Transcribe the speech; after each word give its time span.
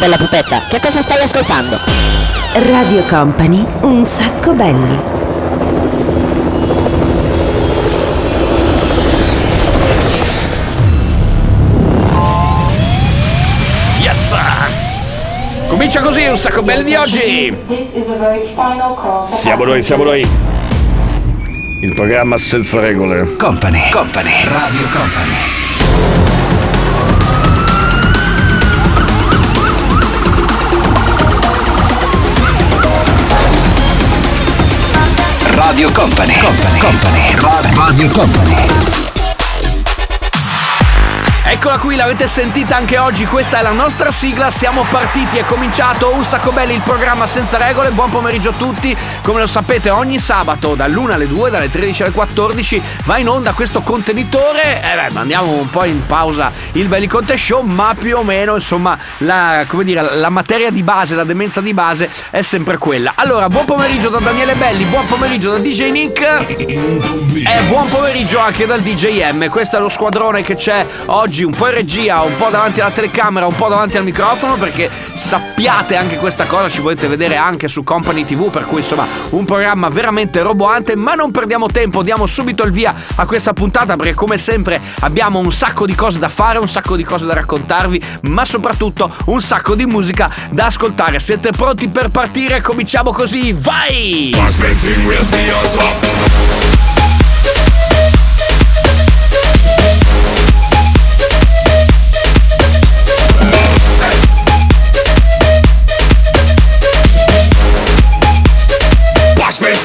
bella 0.00 0.16
pupetta, 0.16 0.62
che 0.66 0.80
cosa 0.80 1.02
stai 1.02 1.22
ascoltando? 1.22 1.78
Radio 2.54 3.02
Company, 3.02 3.64
un 3.82 4.02
sacco 4.06 4.54
belli. 4.54 4.98
Yes! 14.00 14.34
Comincia 15.68 16.00
così 16.00 16.24
un 16.24 16.38
sacco 16.38 16.62
belli 16.62 16.82
di 16.82 16.94
oggi! 16.94 17.54
Siamo 19.24 19.64
noi, 19.64 19.82
siamo 19.82 20.04
noi! 20.04 20.26
Il 21.82 21.92
programma 21.94 22.38
senza 22.38 22.80
regole. 22.80 23.36
Company. 23.36 23.90
Company. 23.90 24.44
Radio 24.44 24.86
Company. 24.90 25.59
Radio 35.70 35.88
Company. 35.92 36.36
Company. 36.36 36.80
Company. 36.80 37.74
Radio 37.76 38.08
Company. 38.08 39.00
Eccola 41.44 41.78
qui, 41.78 41.94
l'avete 41.94 42.26
sentita 42.26 42.74
anche 42.74 42.98
oggi, 42.98 43.24
questa 43.24 43.58
è 43.58 43.62
la 43.62 43.70
nostra 43.70 44.10
sigla, 44.10 44.50
siamo 44.50 44.84
partiti, 44.90 45.38
è 45.38 45.44
cominciato 45.44 46.12
un 46.12 46.24
sacco 46.24 46.52
belli 46.52 46.74
il 46.74 46.80
programma 46.80 47.26
senza 47.26 47.56
regole, 47.56 47.90
buon 47.90 48.10
pomeriggio 48.10 48.50
a 48.50 48.52
tutti, 48.52 48.96
come 49.22 49.40
lo 49.40 49.46
sapete 49.46 49.90
ogni 49.90 50.18
sabato 50.18 50.74
dall'1 50.74 51.10
alle 51.12 51.26
2, 51.26 51.50
dalle 51.50 51.70
13 51.70 52.02
alle 52.02 52.12
14 52.12 52.82
va 53.04 53.18
in 53.18 53.28
onda 53.28 53.52
questo 53.52 53.80
contenitore, 53.80 54.82
eh 54.82 54.96
beh, 54.96 55.12
mandiamo 55.12 55.52
un 55.52 55.68
po' 55.68 55.84
in 55.84 56.04
pausa 56.06 56.52
il 56.72 56.88
Belli 56.88 57.06
Conte 57.06 57.36
Show, 57.36 57.62
ma 57.62 57.94
più 57.98 58.16
o 58.16 58.22
meno 58.22 58.54
insomma 58.54 58.98
la, 59.18 59.64
dire, 59.82 60.16
la 60.16 60.28
materia 60.28 60.70
di 60.70 60.82
base, 60.82 61.14
la 61.14 61.24
demenza 61.24 61.60
di 61.60 61.74
base 61.74 62.10
è 62.30 62.42
sempre 62.42 62.78
quella. 62.78 63.12
Allora, 63.16 63.48
buon 63.48 63.64
pomeriggio 63.64 64.08
da 64.08 64.18
Daniele 64.18 64.54
Belli, 64.54 64.84
buon 64.84 65.06
pomeriggio 65.06 65.50
da 65.50 65.58
DJ 65.58 65.90
Nick. 65.90 66.20
E 66.20 67.60
buon 67.68 67.88
pomeriggio 67.88 68.38
anche 68.38 68.66
dal 68.66 68.80
DJ 68.80 69.30
M, 69.32 69.48
questo 69.48 69.76
è 69.76 69.80
lo 69.80 69.88
squadrone 69.88 70.42
che 70.42 70.56
c'è 70.56 70.84
oggi 71.06 71.42
un 71.42 71.52
po' 71.52 71.66
in 71.66 71.74
regia, 71.74 72.22
un 72.22 72.36
po' 72.36 72.48
davanti 72.50 72.80
alla 72.80 72.90
telecamera, 72.90 73.46
un 73.46 73.56
po' 73.56 73.68
davanti 73.68 73.96
al 73.96 74.04
microfono 74.04 74.56
perché 74.56 74.90
sappiate 75.14 75.96
anche 75.96 76.16
questa 76.16 76.44
cosa, 76.44 76.68
ci 76.68 76.80
potete 76.80 77.06
vedere 77.06 77.36
anche 77.36 77.68
su 77.68 77.82
Company 77.82 78.24
TV, 78.24 78.50
per 78.50 78.64
cui 78.64 78.80
insomma 78.80 79.06
un 79.30 79.44
programma 79.44 79.88
veramente 79.88 80.42
roboante, 80.42 80.96
ma 80.96 81.14
non 81.14 81.30
perdiamo 81.30 81.66
tempo, 81.66 82.02
diamo 82.02 82.26
subito 82.26 82.62
il 82.64 82.72
via 82.72 82.94
a 83.14 83.26
questa 83.26 83.52
puntata 83.52 83.96
perché 83.96 84.14
come 84.14 84.38
sempre 84.38 84.80
abbiamo 85.00 85.38
un 85.38 85.52
sacco 85.52 85.86
di 85.86 85.94
cose 85.94 86.18
da 86.18 86.28
fare, 86.28 86.58
un 86.58 86.68
sacco 86.68 86.96
di 86.96 87.04
cose 87.04 87.26
da 87.26 87.34
raccontarvi, 87.34 88.02
ma 88.22 88.44
soprattutto 88.44 89.10
un 89.26 89.40
sacco 89.40 89.74
di 89.74 89.86
musica 89.86 90.30
da 90.50 90.66
ascoltare. 90.66 91.18
Siete 91.18 91.50
pronti 91.50 91.88
per 91.88 92.10
partire? 92.10 92.60
Cominciamo 92.60 93.12
così, 93.12 93.52
vai! 93.52 94.34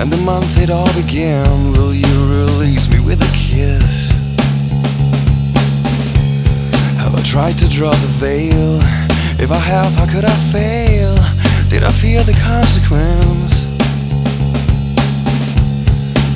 And 0.00 0.10
the 0.10 0.16
month 0.16 0.58
it 0.58 0.70
all 0.70 0.90
began? 0.94 1.72
Will 1.72 1.92
you 1.92 2.06
release 2.30 2.88
me 2.88 3.00
with 3.00 3.20
a 3.20 3.32
kiss? 3.36 4.10
Have 6.96 7.14
I 7.14 7.22
tried 7.22 7.58
to 7.58 7.68
draw 7.68 7.90
the 7.90 8.12
veil? 8.18 8.78
If 9.38 9.50
I 9.50 9.58
have, 9.58 9.92
how 9.92 10.06
could 10.10 10.24
I 10.24 10.36
fail? 10.50 11.14
Did 11.68 11.84
I 11.84 11.92
fear 11.92 12.22
the 12.22 12.32
consequence? 12.32 13.54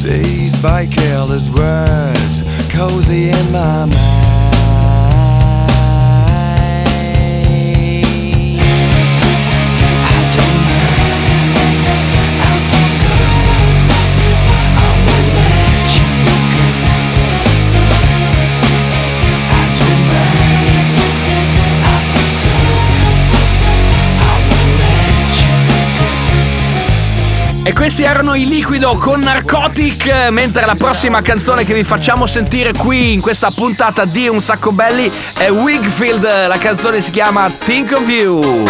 Dazed 0.03 0.62
by 0.62 0.86
careless 0.86 1.48
words, 1.48 2.42
cozy 2.70 3.30
in 3.30 3.50
my 3.50 3.86
mind. 3.86 4.13
E 27.66 27.72
questi 27.72 28.02
erano 28.02 28.34
i 28.34 28.47
Liquido 28.47 28.94
con 28.97 29.20
Narcotic, 29.20 30.28
mentre 30.28 30.66
la 30.66 30.75
prossima 30.75 31.22
canzone 31.22 31.64
che 31.64 31.72
vi 31.72 31.82
facciamo 31.82 32.26
sentire 32.26 32.72
qui 32.75 33.14
in 33.14 33.22
questa 33.22 33.50
puntata 33.50 34.04
di 34.04 34.28
Un 34.28 34.41
Sacco 34.41 34.70
Belli 34.70 35.10
è 35.38 35.50
Wigfield, 35.50 36.47
la 36.47 36.58
canzone 36.58 37.00
si 37.00 37.10
chiama 37.10 37.50
Think 37.50 37.92
of 37.92 38.06
You. 38.06 38.64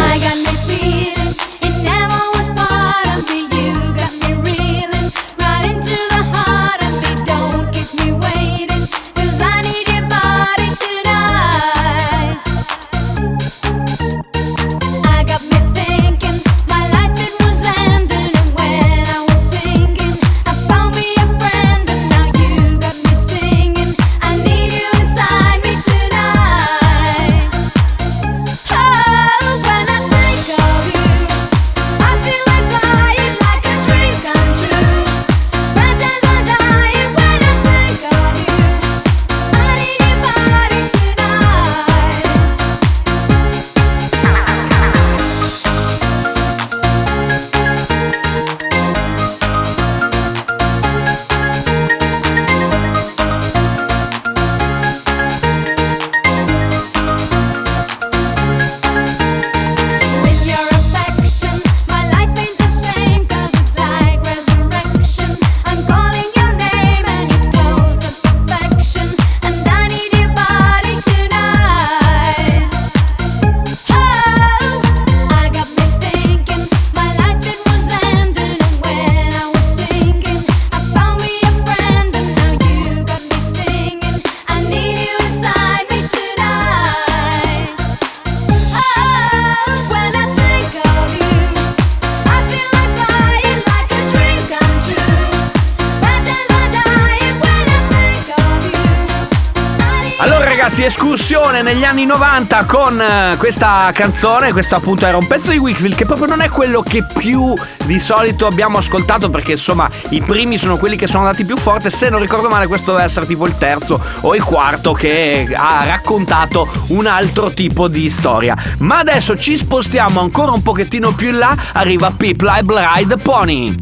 Ragazzi, 100.74 100.84
escursione 100.84 101.62
negli 101.62 101.84
anni 101.84 102.04
90 102.04 102.64
con 102.64 103.00
eh, 103.00 103.36
questa 103.38 103.90
canzone. 103.94 104.52
Questo 104.52 104.74
appunto 104.74 105.06
era 105.06 105.16
un 105.16 105.26
pezzo 105.26 105.50
di 105.50 105.58
Wickfield 105.58 105.94
che 105.94 106.04
proprio 106.04 106.26
non 106.26 106.40
è 106.40 106.48
quello 106.48 106.82
che 106.82 107.04
più 107.16 107.54
di 107.84 107.98
solito 107.98 108.46
abbiamo 108.46 108.78
ascoltato 108.78 109.30
perché 109.30 109.52
insomma 109.52 109.88
i 110.10 110.20
primi 110.22 110.58
sono 110.58 110.76
quelli 110.76 110.96
che 110.96 111.06
sono 111.06 111.20
andati 111.20 111.44
più 111.44 111.56
forte. 111.56 111.90
Se 111.90 112.08
non 112.08 112.20
ricordo 112.20 112.48
male 112.48 112.66
questo 112.66 112.92
deve 112.92 113.04
essere 113.04 113.26
tipo 113.26 113.46
il 113.46 113.56
terzo 113.56 114.00
o 114.22 114.34
il 114.34 114.42
quarto 114.42 114.92
che 114.92 115.46
ha 115.54 115.84
raccontato 115.84 116.68
un 116.88 117.06
altro 117.06 117.52
tipo 117.52 117.86
di 117.88 118.08
storia. 118.10 118.56
Ma 118.78 118.98
adesso 118.98 119.36
ci 119.36 119.56
spostiamo 119.56 120.20
ancora 120.20 120.52
un 120.52 120.62
pochettino 120.62 121.12
più 121.12 121.28
in 121.28 121.38
là. 121.38 121.56
Arriva 121.74 122.10
Pip 122.10 122.40
Live 122.40 122.74
Ride 122.96 123.16
Pony. 123.18 123.74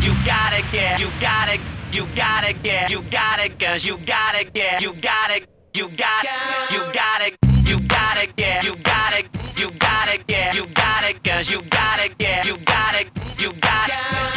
You 0.00 0.14
got 0.24 0.58
it, 0.58 0.64
yeah. 0.72 0.96
You 0.98 1.08
got 1.18 1.54
it. 1.54 1.60
You 1.94 2.06
got 2.14 2.48
it, 2.48 2.56
yeah. 2.62 2.86
You 2.88 3.02
got 3.10 3.44
it, 3.44 3.62
cause 3.62 3.86
you 3.86 3.98
got 3.98 4.40
it, 4.40 4.50
yeah. 4.54 4.78
You 4.80 4.92
got 4.94 5.36
it. 5.36 5.61
You 5.74 5.88
got 5.88 6.24
it. 6.24 6.72
You 6.72 6.80
got 6.92 7.22
it. 7.22 7.36
You 7.64 7.80
got 7.88 8.22
it, 8.22 8.32
yeah. 8.36 8.62
You 8.62 8.76
got 8.76 9.18
it. 9.18 9.26
You 9.58 9.70
got 9.70 10.14
it, 10.14 10.22
yeah. 10.28 10.52
You 10.54 10.66
got 10.66 11.08
it, 11.08 11.24
cause 11.24 11.50
you 11.50 11.62
got 11.62 12.04
it, 12.04 12.14
yeah. 12.20 12.44
You 12.44 12.58
got 12.58 13.00
it. 13.00 13.08
You 13.40 13.52
got 13.54 13.88
it. 13.88 14.31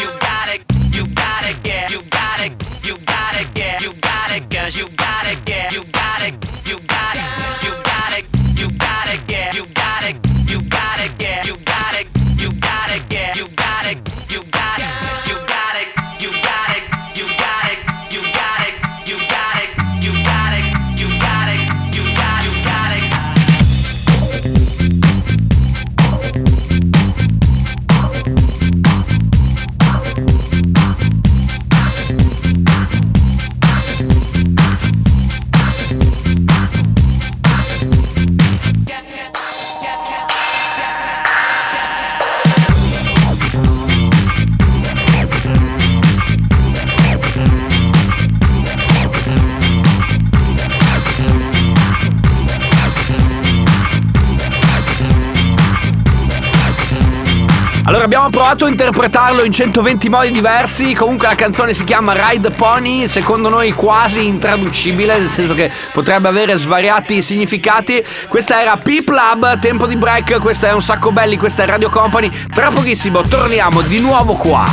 Provato 58.46 58.66
a 58.66 58.70
interpretarlo 58.70 59.44
in 59.44 59.52
120 59.52 60.08
modi 60.08 60.30
diversi, 60.30 60.94
comunque 60.94 61.28
la 61.28 61.34
canzone 61.34 61.74
si 61.74 61.84
chiama 61.84 62.14
Ride 62.30 62.52
Pony, 62.52 63.08
secondo 63.08 63.50
noi 63.50 63.72
quasi 63.72 64.28
intraducibile, 64.28 65.18
nel 65.18 65.32
senso 65.32 65.56
che 65.56 65.72
potrebbe 65.92 66.28
avere 66.28 66.56
svariati 66.56 67.24
significati. 67.24 68.06
Questa 68.28 68.62
era 68.62 68.78
Peep 68.78 69.10
Lab, 69.10 69.60
tempo 69.60 69.88
di 69.88 69.96
break, 69.96 70.38
questo 70.42 70.68
è 70.68 70.74
un 70.74 70.84
sacco 70.84 71.12
belli, 71.12 71.38
questa 71.38 71.64
è 71.64 71.66
Radio 71.66 71.90
Company. 71.90 72.30
Tra 72.54 72.70
pochissimo 72.70 73.24
torniamo 73.24 73.82
di 73.82 74.00
nuovo 74.00 74.36
qua. 74.36 74.64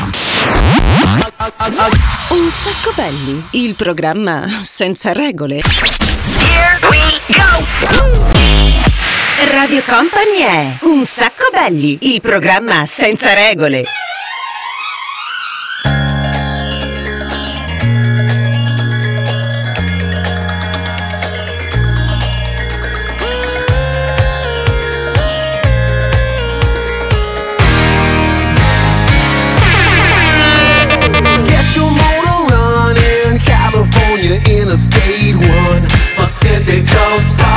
Un 2.28 2.50
sacco 2.50 2.92
belli, 2.94 3.42
il 3.52 3.74
programma 3.74 4.48
senza 4.60 5.14
regole. 5.14 5.62
Radio 9.50 9.82
Company 9.82 10.38
è 10.38 10.76
Un 10.82 11.04
sacco 11.04 11.48
belli, 11.52 11.98
il 12.14 12.20
programma 12.20 12.86
senza 12.86 13.32
regole. 13.34 13.82
Get 31.44 31.74
your 31.74 31.90
motor 31.90 32.46
running, 32.48 33.42
California 33.42 34.40
Interstate 34.46 35.34
1, 35.34 35.86
Pacific 36.16 36.84
Coast 36.92 37.51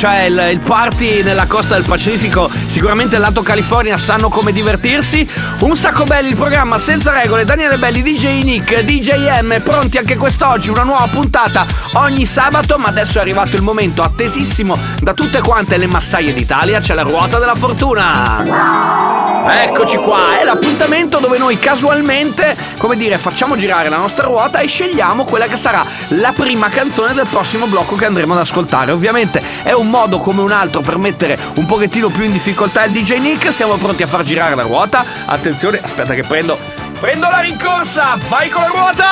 cioè 0.00 0.22
il, 0.22 0.48
il 0.52 0.60
party 0.60 1.22
nella 1.22 1.44
costa 1.44 1.74
del 1.74 1.84
Pacifico, 1.84 2.48
sicuramente 2.68 3.16
il 3.16 3.20
lato 3.20 3.42
California 3.42 3.98
sanno 3.98 4.30
come 4.30 4.50
divertirsi. 4.50 5.28
Un 5.58 5.76
sacco 5.76 6.04
belli 6.04 6.30
il 6.30 6.36
programma 6.36 6.78
senza 6.78 7.12
regole, 7.12 7.44
Daniele 7.44 7.76
Belli, 7.76 8.00
DJ 8.00 8.42
Nick, 8.42 8.80
DJ 8.80 9.42
M, 9.42 9.60
pronti 9.62 9.98
anche 9.98 10.16
quest'oggi, 10.16 10.70
una 10.70 10.84
nuova 10.84 11.06
puntata 11.08 11.66
ogni 11.96 12.24
sabato, 12.24 12.78
ma 12.78 12.88
adesso 12.88 13.18
è 13.18 13.20
arrivato 13.20 13.56
il 13.56 13.62
momento 13.62 14.00
attesissimo 14.00 14.74
da 15.02 15.12
tutte 15.12 15.42
quante 15.42 15.76
le 15.76 15.86
massaie 15.86 16.32
d'Italia, 16.32 16.80
c'è 16.80 16.94
la 16.94 17.02
ruota 17.02 17.38
della 17.38 17.54
fortuna. 17.54 19.28
Eccoci 19.42 19.96
qua, 19.96 20.38
è 20.38 20.44
l'appuntamento 20.44 21.18
dove 21.18 21.36
noi 21.36 21.58
casualmente, 21.58 22.56
come 22.78 22.96
dire, 22.96 23.18
facciamo 23.18 23.56
girare 23.56 23.88
la 23.88 23.96
nostra 23.96 24.26
ruota 24.26 24.60
e 24.60 24.66
scegliamo 24.66 25.24
quella 25.24 25.46
che 25.46 25.56
sarà 25.56 25.84
la 26.08 26.32
prima 26.32 26.68
canzone 26.68 27.12
del 27.12 27.26
prossimo 27.28 27.66
blocco 27.66 27.96
che 27.96 28.06
andremo 28.06 28.32
ad 28.32 28.40
ascoltare. 28.40 28.92
Ovviamente 28.92 29.42
è 29.62 29.72
un 29.72 29.89
modo 29.90 30.18
come 30.18 30.40
un 30.40 30.52
altro 30.52 30.80
per 30.80 30.96
mettere 30.96 31.38
un 31.56 31.66
pochettino 31.66 32.08
più 32.08 32.22
in 32.24 32.32
difficoltà 32.32 32.84
il 32.84 32.92
DJ 32.92 33.18
Nick. 33.18 33.52
Siamo 33.52 33.74
pronti 33.76 34.02
a 34.02 34.06
far 34.06 34.22
girare 34.22 34.54
la 34.54 34.62
ruota. 34.62 35.04
Attenzione, 35.26 35.80
aspetta 35.82 36.14
che 36.14 36.22
prendo. 36.22 36.58
Prendo 36.98 37.28
la 37.28 37.40
rincorsa! 37.40 38.16
Vai 38.28 38.48
con 38.48 38.62
la 38.62 38.68
ruota! 38.68 39.08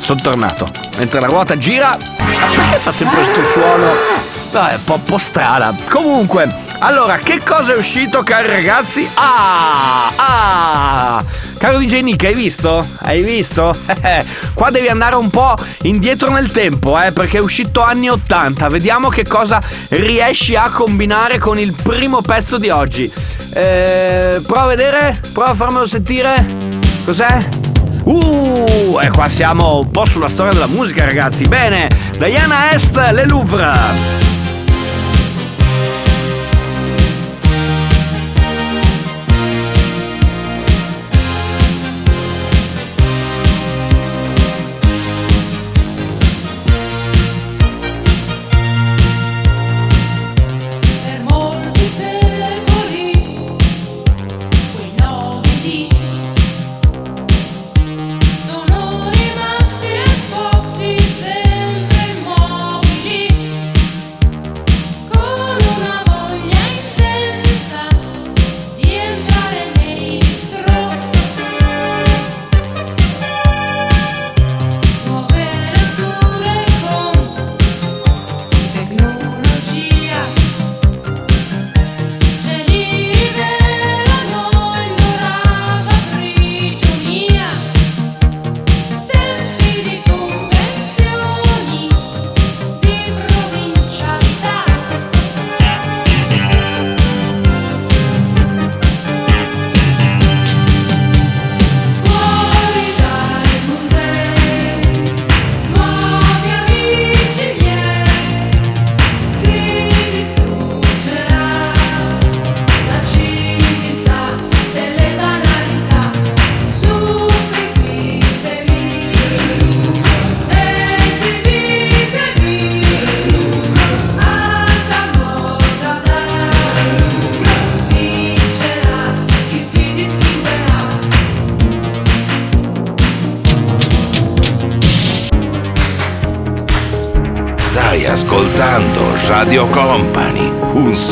Sono 0.00 0.20
tornato. 0.20 0.66
Mentre 0.96 1.20
la 1.20 1.26
ruota 1.26 1.56
gira. 1.58 1.96
Ma 2.18 2.46
perché 2.54 2.76
fa 2.78 2.92
sempre 2.92 3.22
questo 3.22 3.44
suono? 3.44 3.92
No, 4.50 4.66
è 4.66 4.74
un 4.74 4.84
po', 4.84 4.94
un 4.94 5.02
po' 5.02 5.18
strana. 5.18 5.74
Comunque, 5.88 6.48
allora, 6.78 7.18
che 7.18 7.42
cosa 7.44 7.74
è 7.74 7.76
uscito, 7.76 8.22
cari 8.22 8.48
ragazzi? 8.48 9.08
Ah! 9.14 10.12
Ah! 10.16 11.24
Caro 11.58 11.78
DJ 11.78 12.02
Nick, 12.02 12.24
hai 12.24 12.34
visto? 12.34 12.86
Hai 13.00 13.22
visto? 13.22 13.76
Qua 14.54 14.70
devi 14.70 14.86
andare 14.86 15.16
un 15.16 15.28
po' 15.28 15.56
indietro 15.82 16.30
nel 16.30 16.52
tempo, 16.52 17.00
eh, 17.00 17.10
perché 17.10 17.38
è 17.38 17.40
uscito 17.40 17.82
anni 17.82 18.08
80. 18.08 18.68
Vediamo 18.68 19.08
che 19.08 19.26
cosa 19.26 19.60
riesci 19.88 20.54
a 20.54 20.70
combinare 20.70 21.38
con 21.38 21.58
il 21.58 21.74
primo 21.74 22.22
pezzo 22.22 22.58
di 22.58 22.70
oggi. 22.70 23.12
Eh, 23.52 24.40
prova 24.46 24.62
a 24.62 24.66
vedere? 24.66 25.20
Prova 25.32 25.50
a 25.50 25.54
farmelo 25.54 25.86
sentire. 25.86 26.78
Cos'è? 27.04 27.48
Uh, 28.04 28.98
e 29.02 29.10
qua 29.10 29.28
siamo 29.28 29.80
un 29.80 29.90
po' 29.90 30.04
sulla 30.04 30.28
storia 30.28 30.52
della 30.52 30.68
musica, 30.68 31.04
ragazzi. 31.04 31.44
Bene, 31.46 31.88
Diana 32.18 32.72
Est, 32.72 32.96
Le 32.96 33.26
Louvre. 33.26 34.27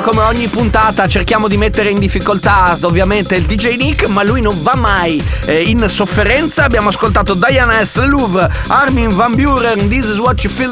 Della 0.00 0.08
fortuna 0.08 0.12
come 0.12 0.19
ogni 0.30 0.46
puntata 0.46 1.08
cerchiamo 1.08 1.48
di 1.48 1.56
mettere 1.56 1.88
in 1.90 1.98
difficoltà 1.98 2.78
ovviamente 2.82 3.34
il 3.34 3.46
DJ 3.46 3.74
Nick 3.76 4.06
ma 4.06 4.22
lui 4.22 4.40
non 4.40 4.62
va 4.62 4.76
mai 4.76 5.20
eh, 5.46 5.62
in 5.62 5.88
sofferenza. 5.88 6.62
Abbiamo 6.62 6.90
ascoltato 6.90 7.34
Diana 7.34 7.80
Est, 7.80 7.96
Louvre, 7.96 8.48
Armin 8.68 9.08
Van 9.08 9.34
Buren 9.34 9.88
This 9.88 10.06
is 10.06 10.18
what 10.18 10.40
you 10.44 10.52
feel 10.52 10.70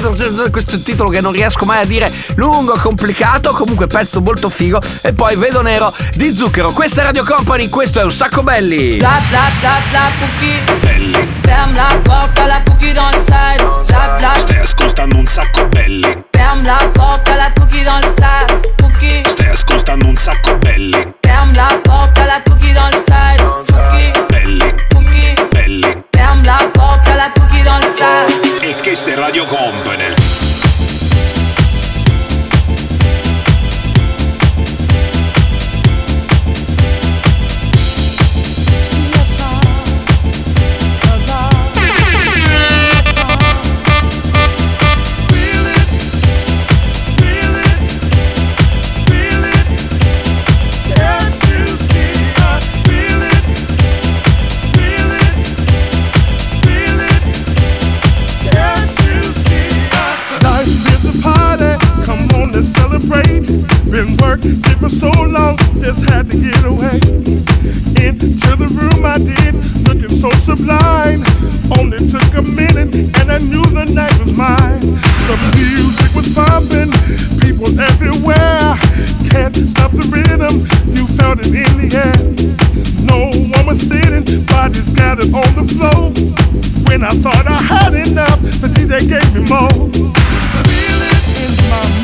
questo 0.50 0.74
è 0.74 0.74
il 0.74 0.82
titolo 0.84 1.08
che 1.08 1.20
non 1.20 1.32
riesco 1.32 1.64
mai 1.64 1.82
a 1.82 1.84
dire 1.84 2.10
lungo, 2.36 2.78
complicato 2.80 3.50
comunque 3.50 3.88
pezzo 3.88 4.20
molto 4.20 4.48
figo 4.48 4.78
e 5.02 5.12
poi 5.12 5.34
Vedo 5.34 5.60
Nero 5.60 5.92
di 6.14 6.32
Zucchero. 6.32 6.70
Questa 6.70 7.00
è 7.00 7.04
Radio 7.04 7.24
Company, 7.24 7.68
questo 7.68 7.98
è 7.98 8.04
un 8.04 8.12
sacco 8.12 8.44
belli. 8.44 8.98
Bla 8.98 9.20
bla 9.28 9.50
bla 9.58 9.76
bla 9.90 10.00
Pouki 10.20 11.26
Ferme 11.42 11.74
la 11.74 11.98
porte 12.04 12.38
à 12.38 12.46
la 12.46 12.60
Pouki 12.64 12.92
dans 12.92 13.10
le 13.10 13.18
side 13.18 13.64
Bla 13.88 14.16
bla. 14.18 14.38
Stai 14.38 14.58
ascoltando 14.58 15.16
un 15.16 15.26
sacco 15.26 15.66
belli. 15.66 16.24
Ferme 16.30 16.62
la 16.64 16.88
porte 16.92 17.28
à 17.28 17.36
la 17.36 17.50
Pouki 17.52 17.82
dans 17.82 17.98
le 17.98 18.06
side 18.06 18.76
Stai 19.26 19.47
ascoltando 19.48 20.06
un 20.06 20.16
sacco 20.16 20.56
belli. 20.56 21.14
Ferme 21.20 21.54
la 21.54 21.78
porte 21.82 22.18
à 22.18 22.26
la 22.26 22.40
Pouki 22.40 22.72
dans 22.72 22.88
le 22.90 22.96
side 22.96 23.42
Pouki 23.66 24.12
Belli, 24.28 24.74
Pouki 24.88 25.34
belli. 25.52 26.04
Ferme 26.14 26.42
la 26.44 26.68
porte 26.72 27.08
à 27.08 27.16
la 27.16 27.30
Pouki 27.34 27.62
dans 27.62 27.78
le 27.78 27.86
side 27.86 28.66
E 28.66 28.74
questa 28.82 29.10
è 29.10 29.14
Radio 29.14 29.44
Company. 29.46 30.27
The 68.58 68.66
room 68.74 69.06
I 69.06 69.18
did, 69.18 69.54
looking 69.86 70.14
so 70.14 70.30
sublime. 70.42 71.22
Only 71.78 71.98
took 72.10 72.34
a 72.34 72.42
minute, 72.42 72.92
and 73.18 73.30
I 73.30 73.38
knew 73.38 73.62
the 73.62 73.86
night 73.86 74.18
was 74.18 74.36
mine. 74.36 74.82
The 75.30 75.36
music 75.54 76.10
was 76.14 76.26
pumping, 76.34 76.90
people 77.38 77.70
everywhere. 77.78 78.74
Can't 79.30 79.54
stop 79.54 79.92
the 79.92 80.06
rhythm, 80.10 80.66
you 80.90 81.06
felt 81.16 81.38
it 81.38 81.54
in 81.54 81.72
the 81.78 81.88
air. 81.94 82.18
No 83.06 83.30
one 83.54 83.66
was 83.66 83.80
sitting, 83.80 84.26
bodies 84.46 84.88
gathered 84.94 85.32
on 85.32 85.50
the 85.54 85.66
floor. 85.74 86.10
When 86.90 87.04
I 87.04 87.10
thought 87.22 87.46
I 87.46 87.62
had 87.62 87.94
enough, 87.94 88.40
the 88.42 88.68
DJ 88.68 89.06
gave 89.06 89.28
me 89.34 89.46
more. 89.46 89.70
Feel 90.66 91.00
it 91.06 91.22
in 91.38 91.52
my 91.70 91.97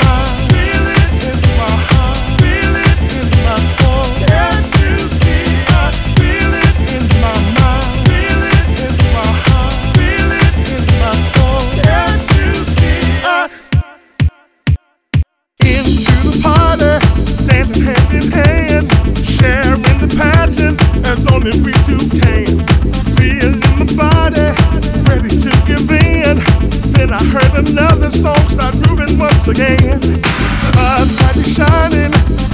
once 29.46 29.58
again. 29.58 30.00
Spotlight 30.00 31.36
is 31.36 31.54
shining, 31.54 32.12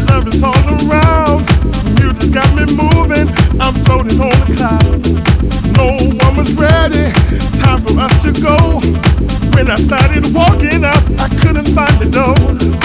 love 0.09 0.27
is 0.29 0.43
all 0.43 0.91
around. 0.91 1.47
Music 1.99 2.33
got 2.33 2.51
me 2.55 2.65
moving, 2.75 3.29
I'm 3.61 3.75
floating 3.85 4.21
on 4.21 4.31
the 4.41 4.55
cloud. 4.57 5.77
No 5.77 5.97
one 6.25 6.37
was 6.37 6.53
ready, 6.55 7.13
time 7.61 7.83
for 7.83 7.99
us 7.99 8.23
to 8.23 8.33
go. 8.41 8.81
When 9.55 9.71
I 9.71 9.77
started 9.77 10.33
walking 10.35 10.85
up, 10.85 11.03
I 11.19 11.29
couldn't 11.41 11.69
find 11.69 11.97
the 12.01 12.11
door. 12.11 12.80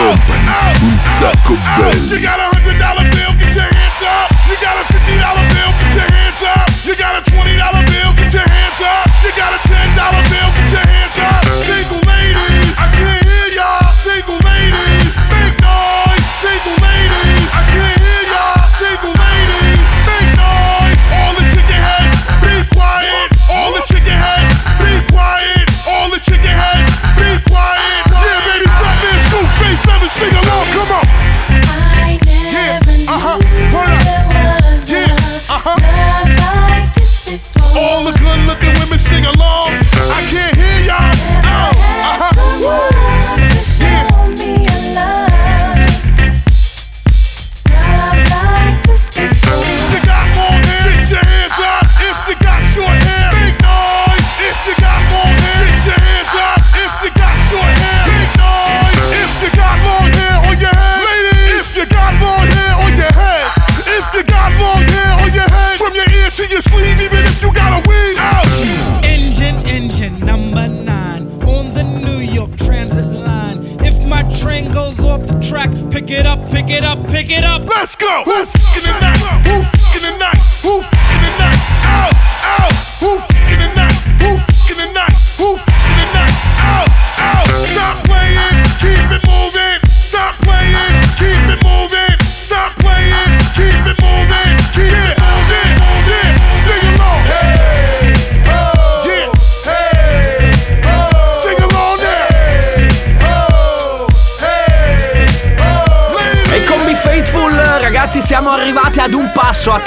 Ow, 0.00 0.16
Radio 2.52 2.69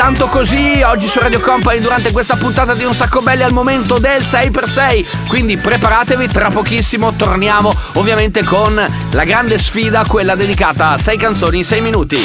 tanto 0.03 0.27
così, 0.27 0.81
oggi 0.83 1.07
su 1.07 1.19
Radio 1.19 1.39
Company 1.39 1.79
durante 1.79 2.11
questa 2.11 2.35
puntata 2.35 2.73
di 2.73 2.83
Un 2.83 2.93
Sacco 2.93 3.21
Belli 3.21 3.41
al 3.41 3.53
momento 3.53 3.99
del 3.99 4.21
6x6. 4.21 5.05
Quindi 5.29 5.55
preparatevi, 5.55 6.27
tra 6.27 6.49
pochissimo 6.49 7.13
torniamo 7.13 7.71
ovviamente 7.93 8.43
con 8.43 8.85
la 9.11 9.23
grande 9.23 9.57
sfida, 9.57 10.03
quella 10.05 10.35
dedicata 10.35 10.89
a 10.89 10.97
6 10.97 11.17
canzoni 11.17 11.59
in 11.59 11.63
6 11.63 11.79
minuti. 11.79 12.17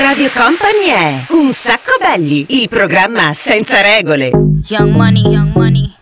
Radio 0.00 0.30
Company 0.32 0.86
è 0.86 1.24
Un 1.30 1.52
sacco 1.52 1.96
belli, 1.98 2.46
il 2.50 2.68
programma 2.68 3.32
senza 3.34 3.80
regole. 3.80 4.30
Young 4.68 4.94
money, 4.94 5.22
young 5.22 5.50
money. 5.56 5.92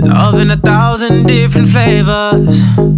Love 0.00 0.40
in 0.40 0.50
a 0.50 0.56
thousand 0.56 1.26
different 1.26 1.68
flavors. 1.68 2.96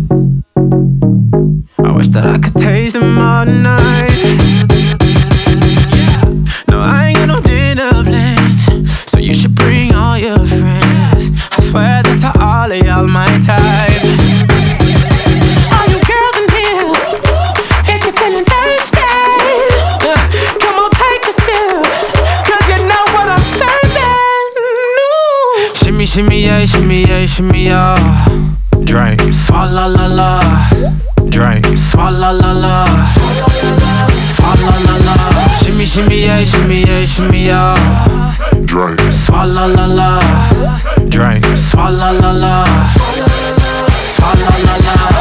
I 2.00 2.02
wish 2.02 2.12
that 2.16 2.24
I 2.24 2.38
could 2.38 2.54
taste 2.54 2.94
them 2.94 3.18
all 3.18 3.44
night. 3.44 4.16
No, 6.66 6.80
I 6.80 7.08
ain't 7.08 7.18
got 7.18 7.28
no 7.28 7.40
dinner 7.42 7.92
plans, 7.92 8.88
so 9.04 9.18
you 9.18 9.34
should 9.34 9.54
bring 9.54 9.94
all 9.94 10.16
your 10.16 10.38
friends. 10.38 11.28
I 11.52 11.60
swear 11.60 12.00
that 12.00 12.16
to 12.24 12.30
all 12.40 12.72
of 12.72 12.80
y'all 12.88 13.06
my 13.06 13.28
type. 13.44 14.00
All 15.76 15.86
you 15.92 16.00
girls 16.08 16.36
in 16.40 16.48
here, 16.56 16.88
if 17.92 18.00
you're 18.00 18.16
feeling 18.16 18.48
thirsty, 18.48 19.04
uh, 20.08 20.24
come 20.56 20.80
on, 20.80 20.88
take 20.96 21.20
a 21.28 21.34
sip, 21.36 21.84
'cause 22.48 22.64
you 22.72 22.80
know 22.88 23.04
what 23.12 23.28
I'm 23.28 23.44
serving. 23.60 24.48
No. 24.96 25.12
Shimmy, 25.84 26.06
shimmy, 26.06 26.44
yeah, 26.48 26.64
shimmy, 26.64 27.04
yeah, 27.04 27.26
shimmy, 27.26 27.66
yeah. 27.66 28.00
Drink, 28.88 29.20
swalla 29.36 29.84
la 29.86 30.06
la. 30.06 30.30
Drink, 31.40 31.74
swalla 31.74 32.32
la 32.32 32.52
la. 32.52 32.84
Swalla 34.20 34.76
la 34.84 34.96
la. 35.06 35.14
Shimmy, 35.62 35.86
shimmy, 35.86 36.24
yeah, 36.26 36.44
shimmy, 36.44 36.84
yeah, 36.84 37.06
shimmy, 37.06 37.46
yeah. 37.46 38.36
Drink, 38.66 39.00
swalla 39.10 39.66
la 39.74 39.86
la. 39.86 40.20
Drink, 41.08 41.42
swalla 41.56 42.12
la 42.20 42.32
la. 42.32 42.64
Swalla 44.02 44.50
la 44.66 44.76
la. 44.84 45.19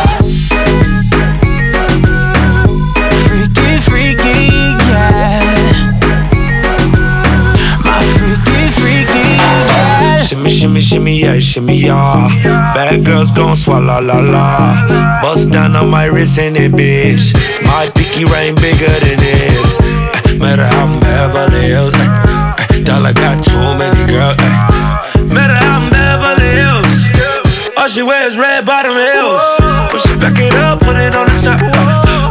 Shimmy, 10.79 11.19
shimmy, 11.19 11.19
yeah, 11.19 11.39
shimmy, 11.39 11.75
yeah. 11.75 12.73
Bad 12.73 13.03
girls 13.03 13.31
gon' 13.31 13.55
swallow 13.57 13.99
la 13.99 14.19
la. 14.21 15.19
Bust 15.21 15.51
down 15.51 15.75
on 15.75 15.89
my 15.89 16.05
wrist 16.05 16.39
and 16.39 16.55
it, 16.55 16.71
bitch. 16.71 17.33
My 17.67 17.89
pinky 17.93 18.23
ring 18.23 18.55
bigger 18.55 18.87
than 19.03 19.19
this. 19.19 19.77
Eh, 19.79 20.37
Matter 20.39 20.63
how 20.63 20.85
I'm 20.87 20.99
Beverly 21.01 21.67
Hills. 21.67 21.91
eh, 21.95 22.79
eh, 22.79 22.83
Dollar 22.83 23.11
got 23.11 23.43
too 23.43 23.59
many 23.75 24.07
girls. 24.07 24.39
Matter 25.27 25.59
how 25.59 25.83
I'm 25.83 25.89
Beverly 25.91 26.47
Hills. 26.47 27.75
All 27.75 27.89
she 27.89 28.01
wears 28.01 28.37
red 28.37 28.65
bottom 28.65 28.95
heels. 28.95 29.43
When 29.91 29.99
she 29.99 30.15
back 30.15 30.39
it 30.39 30.55
up, 30.63 30.79
put 30.79 30.95
it 30.95 31.11
on 31.13 31.27
the 31.27 31.35
top. 31.43 31.59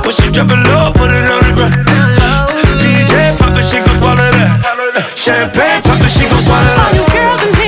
When 0.08 0.14
she 0.16 0.32
drop 0.32 0.48
it 0.48 0.60
low, 0.72 0.88
put 0.96 1.10
it 1.12 1.28
on 1.28 1.40
the 1.44 1.52
ground. 1.52 1.76
DJ 2.80 3.36
pop 3.36 3.52
she 3.60 3.76
gon' 3.84 4.00
swallow 4.00 4.24
that. 4.40 5.04
Champagne 5.20 5.82
pop 5.84 6.00
it, 6.00 6.08
she 6.08 6.24
gon' 6.24 6.40
swallow 6.40 6.64
that. 6.64 6.80
All 6.80 6.96
you 6.96 7.04
girls 7.12 7.42
in 7.44 7.52
here, 7.60 7.67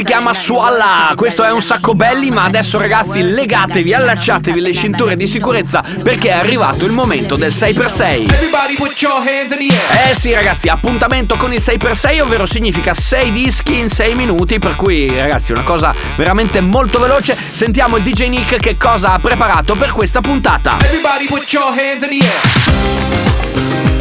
Si 0.00 0.06
chiama 0.06 0.32
Sualla, 0.32 1.12
questo 1.14 1.44
è 1.44 1.52
un 1.52 1.60
sacco 1.60 1.94
belli, 1.94 2.30
ma 2.30 2.44
adesso 2.44 2.78
ragazzi 2.78 3.20
legatevi, 3.20 3.92
allacciatevi 3.92 4.58
le 4.58 4.72
cinture 4.72 5.14
di 5.14 5.26
sicurezza 5.26 5.84
perché 6.02 6.30
è 6.30 6.32
arrivato 6.32 6.86
il 6.86 6.92
momento 6.92 7.36
del 7.36 7.50
6x6. 7.50 8.32
Everybody 8.32 8.76
put 8.76 8.98
your 9.02 9.16
hands 9.18 9.52
in 9.52 9.58
the 9.58 9.74
air. 9.74 10.10
Eh 10.10 10.14
sì 10.14 10.32
ragazzi, 10.32 10.68
appuntamento 10.68 11.36
con 11.36 11.52
il 11.52 11.60
6x6, 11.60 12.22
ovvero 12.22 12.46
significa 12.46 12.94
6 12.94 13.30
dischi 13.30 13.78
in 13.78 13.90
6 13.90 14.14
minuti, 14.14 14.58
per 14.58 14.74
cui 14.74 15.06
ragazzi 15.14 15.52
una 15.52 15.64
cosa 15.64 15.94
veramente 16.16 16.62
molto 16.62 16.98
veloce. 16.98 17.36
Sentiamo 17.52 17.98
il 17.98 18.02
DJ 18.02 18.28
Nick 18.28 18.58
che 18.58 18.78
cosa 18.78 19.12
ha 19.12 19.18
preparato 19.18 19.74
per 19.74 19.90
questa 19.90 20.22
puntata. 20.22 20.78
Everybody 20.82 21.26
put 21.26 21.52
your 21.52 21.66
hands 21.66 22.04
in 22.04 22.20
the 22.20 22.24
air. 22.24 23.99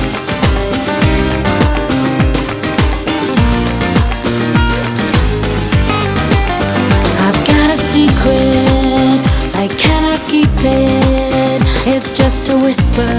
I 9.59 9.67
cannot 9.67 10.21
keep 10.29 10.47
it. 10.63 11.61
It's 11.85 12.13
just 12.13 12.47
a 12.47 12.55
whisper 12.55 13.11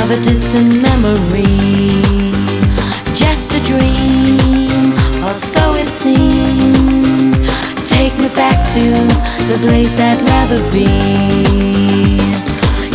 of 0.00 0.08
a 0.08 0.22
distant 0.22 0.80
memory. 0.80 1.98
Just 3.10 3.58
a 3.58 3.60
dream, 3.66 4.94
or 5.26 5.34
so 5.34 5.74
it 5.74 5.88
seems. 5.88 7.42
Take 7.90 8.14
me 8.22 8.28
back 8.38 8.70
to 8.78 8.86
the 9.50 9.58
place 9.66 9.98
I'd 9.98 10.22
rather 10.30 10.62
be. 10.70 10.86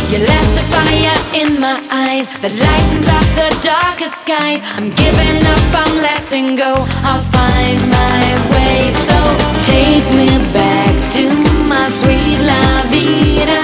You 0.08 0.18
left 0.24 0.56
a 0.56 0.64
fire 0.72 1.18
in 1.36 1.60
my 1.60 1.76
eyes 1.92 2.32
that 2.40 2.54
lightens 2.56 3.08
up 3.12 3.28
the 3.36 3.50
darkest 3.60 4.22
skies. 4.22 4.64
I'm 4.72 4.88
giving 4.88 5.44
up, 5.44 5.84
I'm 5.84 5.96
letting 6.00 6.56
go. 6.56 6.72
I'll 7.04 7.20
find 7.28 7.78
my 7.92 8.24
way. 8.56 8.88
So 9.04 9.18
take 9.68 10.06
me 10.16 10.32
back 10.56 11.15
my 11.68 11.86
sweet 11.88 12.38
la 12.42 12.82
vida. 12.90 13.55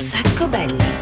Sacco 0.00 0.46
belli. 0.46 0.99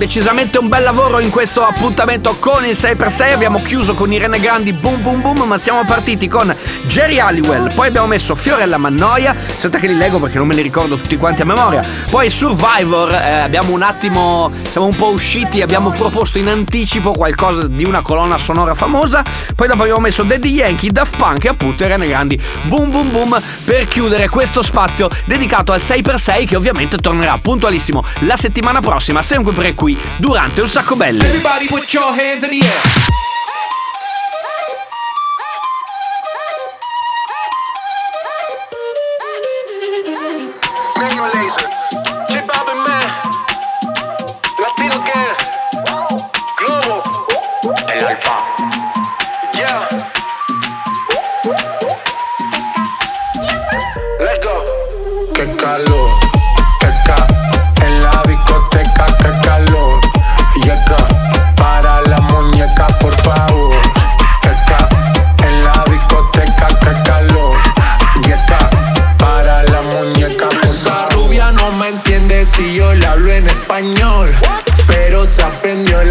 Decisamente 0.00 0.56
un 0.56 0.68
bel 0.68 0.82
lavoro 0.82 1.20
in 1.20 1.28
questo 1.28 1.62
appuntamento 1.62 2.34
con 2.40 2.64
il 2.64 2.72
6x6. 2.72 3.34
Abbiamo 3.34 3.60
chiuso 3.60 3.92
con 3.92 4.10
Irene 4.10 4.40
Grandi 4.40 4.72
Boom 4.72 5.02
Boom 5.02 5.20
Boom, 5.20 5.42
ma 5.42 5.58
siamo 5.58 5.84
partiti 5.84 6.26
con 6.26 6.56
Jerry 6.86 7.18
Halliwell. 7.18 7.74
Poi 7.74 7.88
abbiamo 7.88 8.06
messo 8.06 8.34
Fiorella 8.34 8.78
Mannoia. 8.78 9.32
Aspetta 9.32 9.78
che 9.78 9.88
li 9.88 9.94
leggo 9.94 10.18
perché 10.18 10.38
non 10.38 10.46
me 10.46 10.54
li 10.54 10.62
ricordo 10.62 10.96
tutti 10.96 11.18
quanti 11.18 11.42
a 11.42 11.44
memoria. 11.44 11.84
Poi 12.08 12.30
Survivor, 12.30 13.12
eh, 13.12 13.40
abbiamo 13.40 13.74
un 13.74 13.82
attimo, 13.82 14.50
siamo 14.70 14.86
un 14.86 14.96
po' 14.96 15.08
usciti, 15.08 15.60
abbiamo 15.60 15.90
proposto 15.90 16.38
in 16.38 16.48
anticipo 16.48 17.12
qualcosa 17.12 17.66
di 17.66 17.84
una 17.84 18.00
colonna 18.00 18.38
sonora 18.38 18.74
famosa. 18.74 19.22
Poi 19.54 19.68
dopo 19.68 19.82
abbiamo 19.82 20.00
messo 20.00 20.22
Daddy 20.22 20.50
Yankee, 20.50 20.90
Daft 20.90 21.18
Punk 21.18 21.44
e 21.44 21.48
appunto 21.48 21.84
Irene 21.84 22.08
Grandi 22.08 22.40
Boom 22.62 22.90
Boom 22.90 23.10
Boom 23.10 23.42
per 23.66 23.86
chiudere 23.86 24.30
questo 24.30 24.62
spazio 24.62 25.10
dedicato 25.24 25.72
al 25.72 25.80
6x6 25.80 26.46
che 26.46 26.56
ovviamente 26.56 26.96
tornerà 26.96 27.38
puntualissimo 27.40 28.02
la 28.20 28.38
settimana 28.38 28.80
prossima, 28.80 29.20
sempre 29.20 29.74
qui 29.74 29.89
durante 30.16 30.60
un 30.60 30.68
sacco 30.68 30.96
belli. 30.96 31.20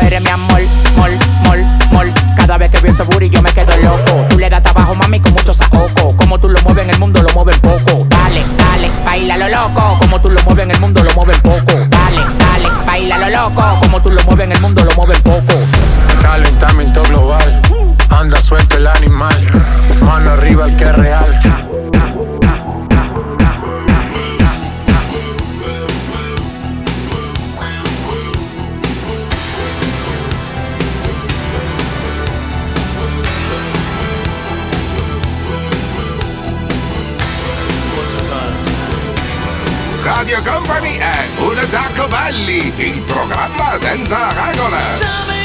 Eres 0.00 0.22
mi 0.22 0.30
amor, 0.30 0.60
mol, 0.96 1.10
mol, 1.44 1.66
mol. 1.90 2.12
Cada 2.36 2.56
vez 2.56 2.70
que 2.70 2.78
veo 2.78 2.92
ese 2.92 3.02
booty 3.02 3.28
yo 3.30 3.42
me 3.42 3.52
quedo 3.52 3.76
loco. 3.78 4.26
Tú 4.28 4.38
le 4.38 4.48
das 4.48 4.62
trabajo, 4.62 4.94
mami, 4.94 5.20
con 5.20 5.32
mucho 5.32 5.52
saoco. 5.52 6.16
Como 6.16 6.38
tú 6.38 6.48
lo 6.48 6.60
mueves 6.62 6.84
en 6.84 6.90
el 6.90 6.98
mundo, 6.98 7.22
lo 7.22 7.30
mueves 7.30 7.58
poco. 7.58 8.06
Dale, 8.08 8.44
dale, 8.56 8.90
baila 9.04 9.36
lo 9.36 9.48
loco. 9.48 9.98
Como 9.98 10.20
tú 10.20 10.30
lo 10.30 10.42
mueves 10.42 10.64
en 10.64 10.70
el 10.70 10.80
mundo, 10.80 11.02
lo 11.02 11.12
mueves 11.12 11.40
poco. 11.40 11.72
Dale, 11.88 12.24
dale, 12.38 12.68
baila 12.86 13.18
lo 13.18 13.28
loco. 13.28 13.78
Como 13.80 14.00
tú 14.00 14.10
lo 14.10 14.22
mueves 14.24 14.44
en 14.44 14.52
el 14.52 14.60
mundo, 14.60 14.84
lo 14.84 14.92
mueves 14.94 15.20
poco. 15.20 15.54
Calentamiento 16.22 17.02
global. 17.04 17.60
Anda 18.10 18.40
suelto 18.40 18.76
el 18.76 18.86
animal. 18.86 19.66
Mano 20.00 20.30
arriba 20.30 20.66
el 20.66 20.76
que 20.76 20.84
es 20.84 20.96
real. 20.96 21.67
È 41.10 41.28
Un 41.38 41.66
Sacco 41.68 42.08
Belli, 42.08 42.72
il 42.76 43.00
programma 43.02 43.78
senza 43.80 44.32
regole. 44.32 45.37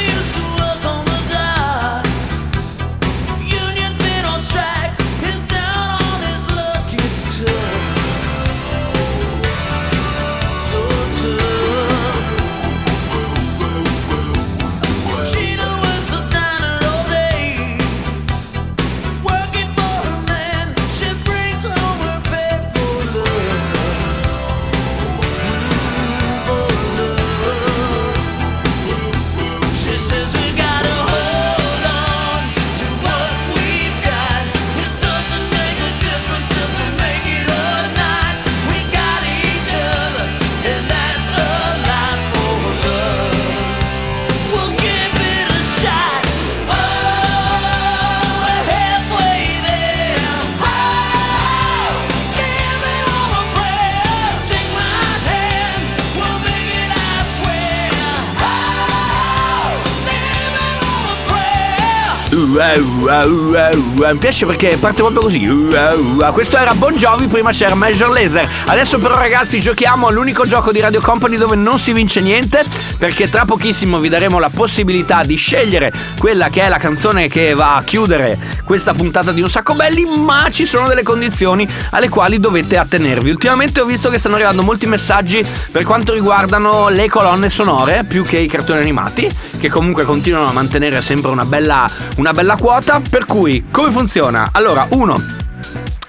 Mi 62.54 64.18
piace 64.18 64.46
perché 64.46 64.76
parte 64.78 65.00
proprio 65.02 65.22
così. 65.22 65.44
Ua, 65.44 65.94
ua. 65.94 66.32
Questo 66.32 66.56
era 66.56 66.72
Bon 66.74 66.94
Jovi, 66.94 67.26
prima 67.26 67.50
c'era 67.50 67.74
Major 67.74 68.10
Laser. 68.10 68.48
Adesso 68.66 68.98
però 68.98 69.16
ragazzi 69.16 69.60
giochiamo 69.60 70.06
all'unico 70.06 70.46
gioco 70.46 70.70
di 70.70 70.78
Radio 70.78 71.00
Company 71.00 71.36
dove 71.36 71.56
non 71.56 71.78
si 71.78 71.92
vince 71.92 72.20
niente 72.20 72.64
perché 72.98 73.28
tra 73.28 73.44
pochissimo 73.44 73.98
vi 73.98 74.08
daremo 74.08 74.38
la 74.38 74.50
possibilità 74.50 75.22
di 75.22 75.36
scegliere 75.36 75.92
quella 76.18 76.48
che 76.48 76.62
è 76.62 76.68
la 76.68 76.78
canzone 76.78 77.28
che 77.28 77.54
va 77.54 77.76
a 77.76 77.82
chiudere 77.82 78.38
questa 78.64 78.94
puntata 78.94 79.32
di 79.32 79.42
Un 79.42 79.48
Sacco 79.48 79.74
Belli, 79.74 80.04
ma 80.04 80.48
ci 80.50 80.66
sono 80.66 80.88
delle 80.88 81.02
condizioni 81.02 81.68
alle 81.90 82.08
quali 82.08 82.40
dovete 82.40 82.78
attenervi. 82.78 83.30
Ultimamente 83.30 83.80
ho 83.80 83.84
visto 83.84 84.08
che 84.10 84.18
stanno 84.18 84.36
arrivando 84.36 84.62
molti 84.62 84.86
messaggi 84.86 85.44
per 85.70 85.84
quanto 85.84 86.12
riguardano 86.12 86.88
le 86.88 87.08
colonne 87.08 87.50
sonore 87.50 88.04
più 88.04 88.24
che 88.24 88.38
i 88.38 88.48
cartoni 88.48 88.80
animati, 88.80 89.28
che 89.58 89.68
comunque 89.68 90.04
continuano 90.04 90.48
a 90.48 90.52
mantenere 90.52 91.02
sempre 91.02 91.30
una 91.30 91.44
bella, 91.44 91.88
una 92.16 92.32
bella 92.32 92.56
quota. 92.56 93.00
Per 93.08 93.26
cui, 93.26 93.66
come 93.70 93.90
funziona? 93.90 94.48
Allora, 94.52 94.86
uno. 94.90 95.43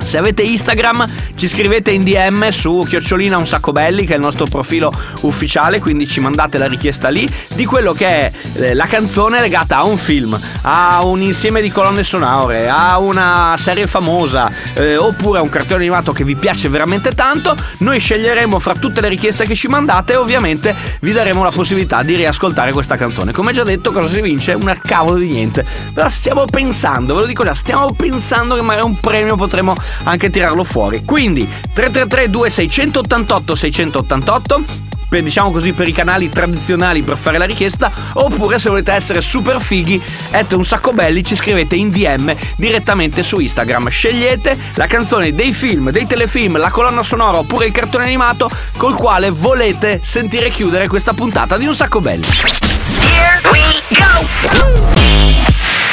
Se 0.05 0.19
avete 0.19 0.43
Instagram 0.43 1.09
ci 1.33 1.47
scrivete 1.47 1.89
in 1.89 2.03
DM 2.03 2.49
su 2.49 2.85
chiocciolina 2.87 3.37
un 3.37 3.47
sacco 3.47 3.71
belli 3.71 4.05
che 4.05 4.13
è 4.13 4.15
il 4.17 4.21
nostro 4.21 4.45
profilo 4.45 4.93
ufficiale, 5.21 5.79
quindi 5.79 6.07
ci 6.07 6.19
mandate 6.19 6.59
la 6.59 6.67
richiesta 6.67 7.09
lì 7.09 7.27
di 7.55 7.65
quello 7.65 7.91
che 7.91 8.07
è 8.07 8.31
eh, 8.53 8.73
la 8.75 8.85
canzone 8.85 9.41
legata 9.41 9.77
a 9.77 9.83
un 9.83 9.97
film, 9.97 10.39
a 10.61 11.03
un 11.03 11.21
insieme 11.21 11.59
di 11.59 11.71
colonne 11.71 12.03
sonore, 12.03 12.69
a 12.69 12.99
una 12.99 13.55
serie 13.57 13.87
famosa 13.87 14.49
eh, 14.75 14.95
oppure 14.95 15.39
a 15.39 15.41
un 15.41 15.49
cartone 15.49 15.81
animato 15.81 16.13
che 16.13 16.23
vi 16.23 16.35
piace 16.35 16.69
veramente 16.69 17.13
tanto. 17.13 17.55
Noi 17.79 17.99
sceglieremo 17.99 18.59
fra 18.59 18.75
tutte 18.75 19.01
le 19.01 19.09
richieste 19.09 19.45
che 19.45 19.55
ci 19.55 19.67
mandate 19.67 20.13
e 20.13 20.17
ovviamente 20.17 20.75
vi 21.01 21.13
daremo 21.13 21.43
la 21.43 21.51
possibilità 21.51 22.03
di 22.03 22.15
riascoltare 22.15 22.71
questa 22.71 22.95
canzone. 22.95 23.31
Come 23.31 23.53
già 23.53 23.63
detto, 23.63 23.91
cosa 23.91 24.07
si 24.07 24.21
vince? 24.21 24.53
Una 24.53 24.77
cavolo 24.79 25.17
di 25.17 25.29
niente. 25.29 25.65
Però 25.93 26.07
stiamo 26.09 26.45
pensando, 26.45 27.15
ve 27.15 27.21
lo 27.21 27.25
dico 27.25 27.43
già, 27.43 27.55
stiamo 27.55 27.91
pensando 27.93 28.53
che 28.53 28.61
magari 28.61 28.85
un 28.85 28.99
premio 28.99 29.35
potremo 29.35 29.75
anche 30.03 30.29
tirarlo 30.29 30.63
fuori. 30.63 31.03
Quindi 31.03 31.47
333 31.73 32.29
2688 32.29 33.55
688 33.55 34.63
per, 35.07 35.23
diciamo 35.23 35.51
così 35.51 35.73
per 35.73 35.87
i 35.87 35.91
canali 35.91 36.29
tradizionali 36.29 37.03
per 37.03 37.17
fare 37.17 37.37
la 37.37 37.45
richiesta 37.45 37.91
oppure 38.13 38.59
se 38.59 38.69
volete 38.69 38.91
essere 38.91 39.21
super 39.21 39.61
fighi 39.61 40.01
at 40.31 40.51
un 40.53 40.65
sacco 40.65 40.91
belli 40.91 41.23
ci 41.23 41.35
scrivete 41.35 41.75
in 41.75 41.89
DM 41.89 42.35
direttamente 42.55 43.23
su 43.23 43.39
Instagram. 43.39 43.89
Scegliete 43.89 44.57
la 44.75 44.87
canzone 44.87 45.33
dei 45.33 45.53
film 45.53 45.91
dei 45.91 46.07
telefilm 46.07 46.57
la 46.57 46.69
colonna 46.69 47.03
sonora 47.03 47.37
oppure 47.37 47.67
il 47.67 47.71
cartone 47.71 48.05
animato 48.05 48.49
col 48.77 48.95
quale 48.95 49.29
volete 49.29 49.99
sentire 50.03 50.49
chiudere 50.49 50.87
questa 50.87 51.13
puntata 51.13 51.57
di 51.57 51.65
un 51.65 51.75
sacco 51.75 52.01
belli. 52.01 52.23
Here 52.23 53.41
we 53.51 53.81
go. 53.89 55.34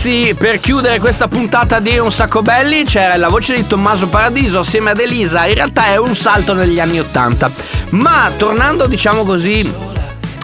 ragazzi, 0.00 0.34
per 0.34 0.58
chiudere 0.58 0.98
questa 0.98 1.28
puntata 1.28 1.78
di 1.78 1.98
Un 1.98 2.10
sacco 2.10 2.40
belli 2.40 2.84
c'era 2.84 3.16
la 3.16 3.28
voce 3.28 3.54
di 3.54 3.66
Tommaso 3.66 4.08
Paradiso 4.08 4.60
assieme 4.60 4.90
ad 4.90 4.98
Elisa. 4.98 5.46
In 5.46 5.54
realtà 5.54 5.86
è 5.86 5.96
un 5.96 6.16
salto 6.16 6.54
negli 6.54 6.80
anni 6.80 6.98
Ottanta. 6.98 7.50
Ma 7.90 8.30
tornando, 8.36 8.86
diciamo 8.86 9.24
così, 9.24 9.70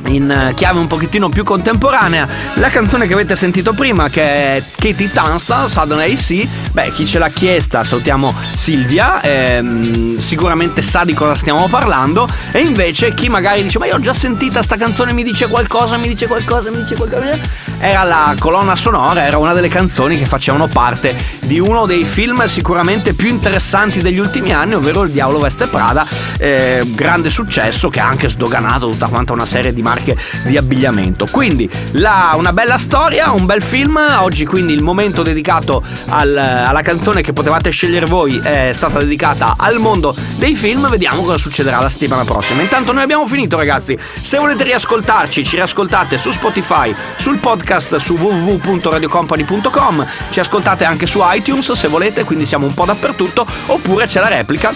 in 0.09 0.53
chiave 0.55 0.79
un 0.79 0.87
pochettino 0.87 1.31
più 1.31 1.43
contemporanea. 1.43 2.29
La 2.55 2.69
canzone 2.69 3.07
che 3.07 3.15
avete 3.15 3.35
sentito 3.35 3.73
prima, 3.73 4.09
che 4.11 4.23
è 4.23 4.63
Katie 4.79 5.11
Tunstall, 5.11 5.69
Sudden 5.69 6.01
AC. 6.01 6.47
Beh, 6.73 6.93
chi 6.93 7.07
ce 7.07 7.19
l'ha 7.19 7.31
chiesta, 7.31 7.83
salutiamo 7.83 8.35
Silvia, 8.55 9.23
ehm, 9.23 10.19
sicuramente 10.19 10.83
sa 10.83 11.05
di 11.05 11.15
cosa 11.15 11.35
stiamo 11.35 11.67
parlando. 11.69 12.29
E 12.53 12.59
invece 12.59 13.15
chi 13.15 13.31
magari 13.31 13.63
dice, 13.63 13.79
ma 13.79 13.87
io 13.87 13.95
ho 13.95 14.01
già 14.01 14.13
sentita 14.13 14.63
sta 14.63 14.77
canzone, 14.77 15.15
mi 15.15 15.23
dice 15.23 15.49
qualcosa, 15.49 15.97
mi 15.97 16.09
dice 16.09 16.27
qualcosa, 16.27 16.71
mi 16.71 16.83
dice 16.83 16.95
qualcosa 16.95 17.66
era 17.79 18.03
la 18.05 18.35
colonna 18.39 18.75
sonora, 18.75 19.25
era 19.25 19.39
una 19.39 19.53
delle 19.53 19.69
canzoni 19.69 20.19
che 20.19 20.27
facevano 20.27 20.67
parte 20.67 21.15
di 21.47 21.59
uno 21.61 21.87
dei 21.87 22.05
film 22.05 22.45
sicuramente 22.47 23.13
più 23.15 23.29
interessanti 23.29 24.01
degli 24.03 24.19
ultimi 24.19 24.53
anni, 24.53 24.75
ovvero 24.75 25.03
Il 25.05 25.11
Diavolo 25.11 25.39
Veste 25.39 25.67
Prada, 25.67 26.07
eh, 26.39 26.83
grande 26.95 27.31
successo 27.31 27.89
che 27.89 28.01
ha 28.01 28.07
anche 28.07 28.29
sdoganato 28.29 28.89
tutta 28.91 29.07
quanta 29.07 29.33
una 29.33 29.47
serie 29.47 29.73
di 29.73 29.83
marche 29.83 30.17
di 30.43 30.57
abbigliamento. 30.57 31.27
Quindi 31.31 31.69
la- 31.93 32.35
una 32.37 32.53
bella 32.53 32.79
storia, 32.79 33.31
un 33.31 33.47
bel 33.47 33.63
film, 33.63 33.99
oggi 34.19 34.45
quindi 34.45 34.73
il 34.73 34.83
momento 34.83 35.23
dedicato 35.23 35.83
al- 36.09 36.37
alla 36.37 36.83
canzone 36.83 37.23
che 37.23 37.33
potevate 37.33 37.71
scegliere 37.71 38.07
voi 38.07 38.39
è 38.43 38.71
stata 38.73 38.99
dedicata 38.99 39.55
al 39.57 39.79
mondo 39.79 40.15
dei 40.37 40.55
film, 40.55 40.89
vediamo 40.89 41.23
cosa 41.23 41.39
succederà 41.39 41.81
la 41.81 41.89
settimana 41.89 42.25
prossima. 42.25 42.61
Intanto 42.61 42.93
noi 42.93 43.03
abbiamo 43.03 43.27
finito 43.27 43.57
ragazzi, 43.57 43.97
se 44.21 44.37
volete 44.39 44.65
riascoltarci 44.65 45.45
ci 45.45 45.55
riascoltate 45.57 46.19
su 46.19 46.31
Spotify, 46.31 46.95
sul 47.17 47.39
podcast 47.39 47.97
su 47.97 48.15
www.radiocompany.com, 48.17 50.07
ci 50.31 50.41
ascoltate 50.41 50.85
anche 50.85 51.07
su 51.07 51.21
iTunes 51.23 51.35
se 51.75 51.89
volete, 51.89 52.25
quindi 52.25 52.47
siamo 52.47 52.67
un 52.67 52.75
po' 52.75 52.85
dappertutto, 52.85 53.47
oppure 53.67 54.07
c'è 54.07 54.21
la 54.21 54.29
replica 54.29 54.73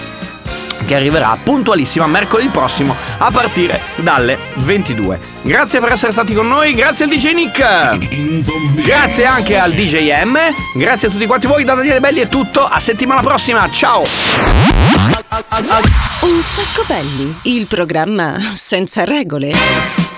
che 0.86 0.94
arriverà 0.94 1.38
puntualissima 1.42 2.06
mercoledì 2.06 2.48
prossimo 2.48 2.96
a 3.18 3.30
partire 3.30 3.80
dalle 3.96 4.38
22. 4.54 5.20
Grazie 5.42 5.80
per 5.80 5.92
essere 5.92 6.12
stati 6.12 6.34
con 6.34 6.48
noi, 6.48 6.74
grazie 6.74 7.04
al 7.04 7.10
DJ 7.10 7.32
Nick, 7.32 8.82
grazie 8.82 9.24
anche 9.24 9.58
al 9.58 9.72
DJ 9.72 10.24
M, 10.24 10.36
grazie 10.74 11.08
a 11.08 11.10
tutti 11.10 11.26
quanti 11.26 11.46
voi, 11.46 11.64
da 11.64 11.74
Daniele 11.74 12.00
Belli 12.00 12.20
è 12.20 12.28
tutto, 12.28 12.64
a 12.64 12.78
settimana 12.80 13.22
prossima, 13.22 13.70
ciao! 13.70 14.02
Un 16.20 16.40
sacco 16.40 16.84
belli, 16.86 17.36
il 17.42 17.66
programma 17.66 18.50
senza 18.52 19.04
regole. 19.04 20.09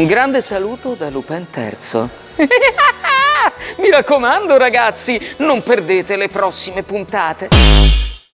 Un 0.00 0.06
grande 0.06 0.40
saluto 0.40 0.94
da 0.94 1.10
Lupin 1.10 1.46
III. 1.54 2.08
Mi 3.76 3.90
raccomando 3.90 4.56
ragazzi, 4.56 5.20
non 5.36 5.62
perdete 5.62 6.16
le 6.16 6.28
prossime 6.28 6.82
puntate. 6.82 7.50